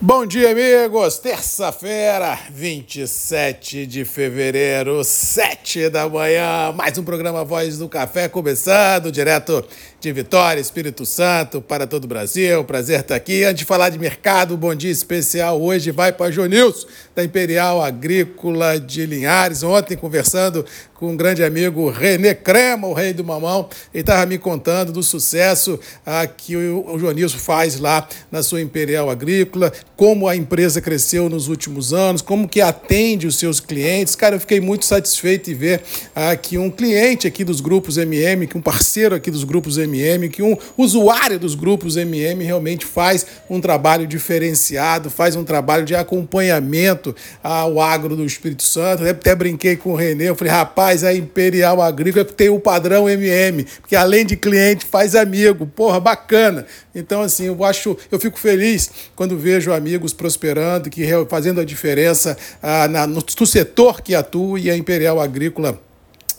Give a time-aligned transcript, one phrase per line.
[0.00, 1.18] Bom dia, amigos!
[1.18, 6.72] Terça-feira, 27 de fevereiro, 7 da manhã.
[6.72, 9.64] Mais um programa Voz do Café começando, direto
[10.00, 12.62] de Vitória, Espírito Santo, para todo o Brasil.
[12.62, 13.42] Prazer estar aqui.
[13.42, 16.86] Antes de falar de mercado, bom dia especial hoje vai para Jonilson,
[17.16, 19.64] da Imperial Agrícola de Linhares.
[19.64, 20.64] Ontem, conversando
[20.98, 25.00] com um grande amigo René Crema, o rei do mamão, ele estava me contando do
[25.02, 30.80] sucesso ah, que o, o Jonilson faz lá na sua Imperial Agrícola, como a empresa
[30.80, 34.16] cresceu nos últimos anos, como que atende os seus clientes.
[34.16, 35.82] Cara, eu fiquei muito satisfeito em ver
[36.16, 39.87] ah, que um cliente aqui dos grupos MM, que um parceiro aqui dos grupos MM,
[40.28, 45.94] que um usuário dos grupos MM realmente faz um trabalho diferenciado, faz um trabalho de
[45.94, 49.04] acompanhamento ao agro do Espírito Santo.
[49.04, 53.08] Eu até brinquei com o Renê, eu falei, rapaz, a Imperial Agrícola tem o padrão
[53.08, 55.66] MM, porque além de cliente faz amigo.
[55.66, 56.66] Porra, bacana.
[56.94, 62.36] Então, assim, eu acho, eu fico feliz quando vejo amigos prosperando, que fazendo a diferença
[62.62, 65.80] ah, na, no, no setor que atua e a Imperial Agrícola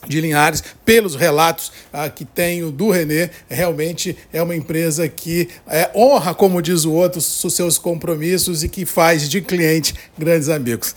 [0.07, 5.89] de Linhares, pelos relatos ah, que tenho do Renê, realmente é uma empresa que é,
[5.95, 10.95] honra, como diz o outro, os seus compromissos e que faz de cliente grandes amigos.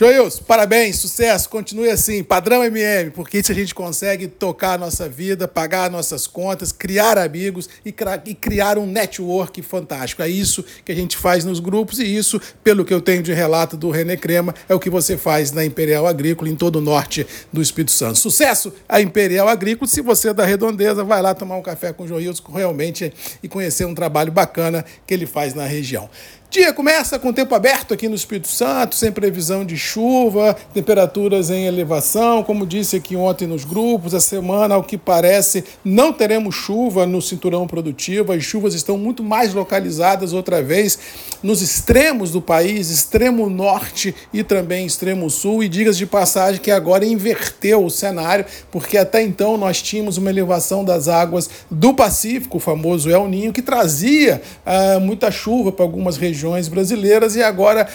[0.00, 5.08] Joilson, parabéns, sucesso, continue assim, padrão MM, porque isso a gente consegue tocar a nossa
[5.08, 7.92] vida, pagar nossas contas, criar amigos e,
[8.24, 10.22] e criar um network fantástico.
[10.22, 13.32] É isso que a gente faz nos grupos e isso, pelo que eu tenho de
[13.32, 16.80] relato do René Crema, é o que você faz na Imperial Agrícola em todo o
[16.80, 18.20] norte do Espírito Santo.
[18.20, 19.88] Sucesso a Imperial Agrícola.
[19.88, 23.12] Se você é da Redondeza, vai lá tomar um café com o Joilson realmente
[23.42, 26.08] e conhecer um trabalho bacana que ele faz na região.
[26.50, 31.66] Dia começa com tempo aberto aqui no Espírito Santo, sem previsão de chuva, temperaturas em
[31.66, 32.42] elevação.
[32.42, 37.20] Como disse aqui ontem nos grupos, a semana, ao que parece, não teremos chuva no
[37.20, 38.32] cinturão produtivo.
[38.32, 40.98] As chuvas estão muito mais localizadas outra vez
[41.42, 45.62] nos extremos do país, extremo norte e também extremo sul.
[45.62, 50.30] E digas de passagem que agora inverteu o cenário, porque até então nós tínhamos uma
[50.30, 55.84] elevação das águas do Pacífico, o famoso El Ninho, que trazia uh, muita chuva para
[55.84, 57.88] algumas regiões regiões brasileiras e agora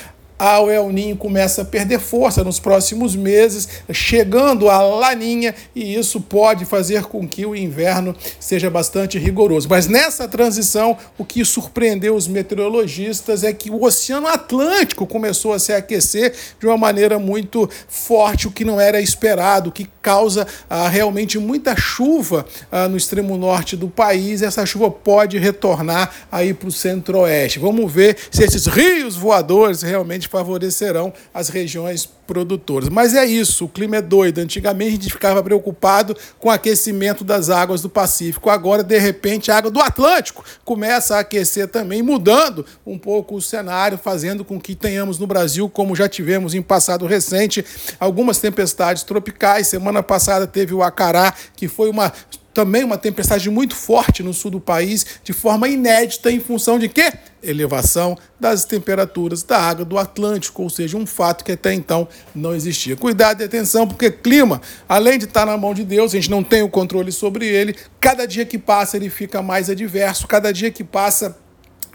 [0.61, 6.19] o El Ninho começa a perder força nos próximos meses, chegando a Laninha, e isso
[6.19, 9.67] pode fazer com que o inverno seja bastante rigoroso.
[9.69, 15.59] Mas nessa transição, o que surpreendeu os meteorologistas é que o Oceano Atlântico começou a
[15.59, 20.45] se aquecer de uma maneira muito forte, o que não era esperado, o que causa
[20.69, 24.41] ah, realmente muita chuva ah, no extremo norte do país.
[24.41, 27.59] Essa chuva pode retornar aí para o centro-oeste.
[27.59, 32.89] Vamos ver se esses rios voadores realmente favorecerão as regiões produtoras.
[32.89, 34.39] Mas é isso, o clima é doido.
[34.39, 38.49] Antigamente a gente ficava preocupado com o aquecimento das águas do Pacífico.
[38.49, 43.41] Agora, de repente, a água do Atlântico começa a aquecer também, mudando um pouco o
[43.41, 47.63] cenário, fazendo com que tenhamos no Brasil, como já tivemos em passado recente,
[47.99, 49.67] algumas tempestades tropicais.
[49.67, 52.11] Semana passada teve o Acará, que foi uma
[52.53, 56.87] também uma tempestade muito forte no sul do país, de forma inédita, em função de
[56.87, 57.11] quê?
[57.41, 62.55] Elevação das temperaturas da água do Atlântico, ou seja, um fato que até então não
[62.55, 62.95] existia.
[62.95, 66.43] Cuidado e atenção, porque clima, além de estar na mão de Deus, a gente não
[66.43, 70.71] tem o controle sobre ele, cada dia que passa ele fica mais adverso, cada dia
[70.71, 71.42] que passa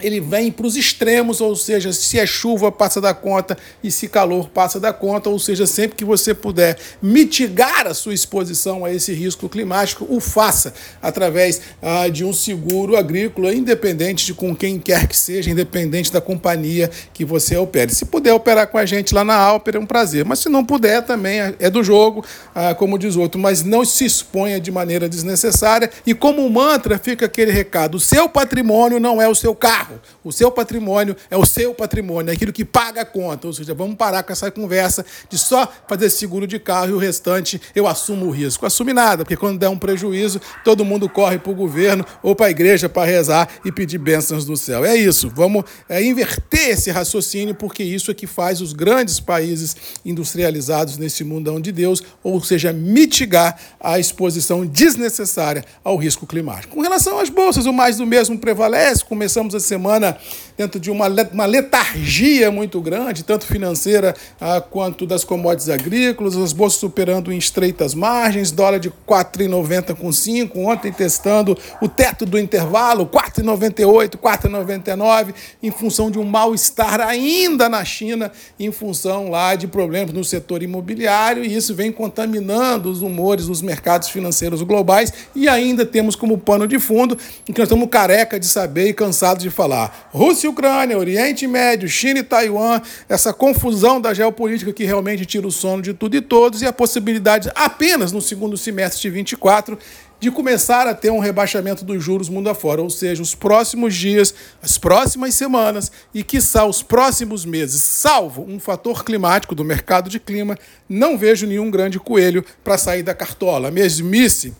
[0.00, 4.08] ele vem para os extremos, ou seja, se é chuva, passa da conta, e se
[4.08, 8.92] calor, passa da conta, ou seja, sempre que você puder mitigar a sua exposição a
[8.92, 10.72] esse risco climático, o faça
[11.02, 16.20] através ah, de um seguro agrícola, independente de com quem quer que seja, independente da
[16.20, 17.94] companhia que você opere.
[17.94, 20.64] Se puder operar com a gente lá na Alper, é um prazer, mas se não
[20.64, 24.70] puder, também é, é do jogo, ah, como diz outro, mas não se exponha de
[24.70, 29.54] maneira desnecessária, e como mantra fica aquele recado: o seu patrimônio não é o seu
[29.54, 30.00] carro carro.
[30.22, 33.46] O seu patrimônio é o seu patrimônio, é aquilo que paga a conta.
[33.46, 36.98] Ou seja, vamos parar com essa conversa de só fazer seguro de carro e o
[36.98, 38.66] restante eu assumo o risco.
[38.66, 42.46] Assume nada, porque quando der um prejuízo, todo mundo corre para o governo ou para
[42.46, 44.84] a igreja para rezar e pedir bênçãos do céu.
[44.84, 45.30] É isso.
[45.34, 51.24] Vamos é, inverter esse raciocínio, porque isso é que faz os grandes países industrializados nesse
[51.24, 56.74] mundão de Deus, ou seja, mitigar a exposição desnecessária ao risco climático.
[56.74, 59.04] Com relação às bolsas, o mais do mesmo prevalece.
[59.04, 60.18] Começamos a semana semana
[60.58, 66.52] dentro de uma, uma letargia muito grande, tanto financeira ah, quanto das commodities agrícolas, as
[66.52, 72.36] bolsas superando em estreitas margens, dólar de 4,90 com 5, ontem testando o teto do
[72.36, 75.32] intervalo, 4,98, 4,99,
[75.62, 80.60] em função de um mal-estar ainda na China, em função lá de problemas no setor
[80.64, 86.36] imobiliário, e isso vem contaminando os humores dos mercados financeiros globais, e ainda temos como
[86.36, 90.08] pano de fundo, que nós estamos careca de saber e cansados de falar falar.
[90.10, 95.46] Rússia e Ucrânia, Oriente Médio, China e Taiwan, essa confusão da geopolítica que realmente tira
[95.46, 99.78] o sono de tudo e todos e a possibilidade apenas no segundo semestre de 24
[100.20, 104.34] de começar a ter um rebaixamento dos juros mundo afora, ou seja, os próximos dias,
[104.60, 110.18] as próximas semanas e, quiçá, os próximos meses, salvo um fator climático do mercado de
[110.18, 113.70] clima, não vejo nenhum grande coelho para sair da cartola.
[113.70, 114.54] Mesmice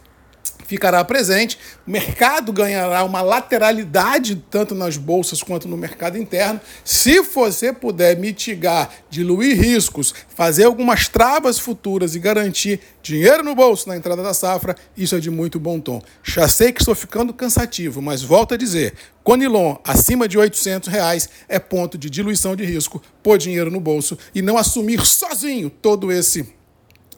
[0.69, 6.61] ficará presente, o mercado ganhará uma lateralidade tanto nas bolsas quanto no mercado interno.
[6.85, 13.89] Se você puder mitigar, diluir riscos, fazer algumas travas futuras e garantir dinheiro no bolso
[13.89, 16.03] na entrada da safra, isso é de muito bom tom.
[16.23, 18.93] Já sei que estou ficando cansativo, mas volto a dizer,
[19.25, 24.19] Conilon acima de 800 reais é ponto de diluição de risco, pôr dinheiro no bolso
[24.35, 26.58] e não assumir sozinho todo esse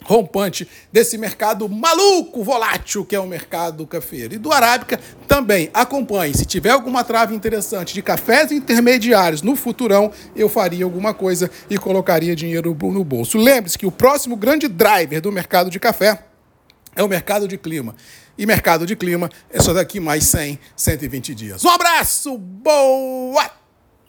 [0.04, 4.34] rompante desse mercado maluco, volátil, que é o mercado cafeiro.
[4.34, 6.34] E do Arábica também acompanhe.
[6.34, 11.78] Se tiver alguma trave interessante de cafés intermediários no futurão, eu faria alguma coisa e
[11.78, 13.38] colocaria dinheiro no bolso.
[13.38, 16.24] Lembre-se que o próximo grande driver do mercado de café
[16.96, 17.94] é o mercado de clima.
[18.36, 21.64] E mercado de clima é só daqui mais 100, 120 dias.
[21.64, 23.50] Um abraço, boa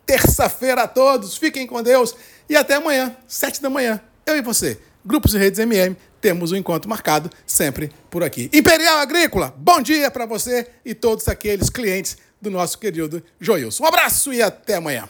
[0.05, 2.15] terça-feira a todos, fiquem com Deus
[2.49, 4.01] e até amanhã, 7 da manhã.
[4.25, 8.49] Eu e você Grupos e Redes MM, temos um encontro marcado sempre por aqui.
[8.53, 13.83] Imperial Agrícola, bom dia para você e todos aqueles clientes do nosso querido Joilson.
[13.83, 15.07] Um abraço e até amanhã.